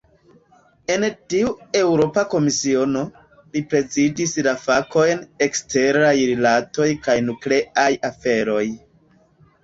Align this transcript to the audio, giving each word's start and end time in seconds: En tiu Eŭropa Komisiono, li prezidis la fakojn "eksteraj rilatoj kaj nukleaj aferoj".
En 0.91 1.03
tiu 1.31 1.49
Eŭropa 1.81 2.21
Komisiono, 2.29 3.03
li 3.57 3.61
prezidis 3.73 4.33
la 4.47 4.53
fakojn 4.61 5.21
"eksteraj 5.47 6.13
rilatoj 6.31 6.87
kaj 7.09 7.17
nukleaj 7.27 7.89
aferoj". 8.11 8.65